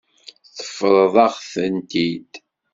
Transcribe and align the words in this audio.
Teṭṭfeḍ-aɣ-tent-id. 0.55 2.31